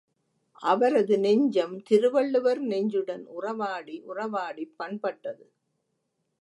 [0.61, 5.45] அவரது நெஞ்சம் திருவள்ளுவர் நெஞ்சுடன் உறவாடி உறவாடிப் பண்பட்டது.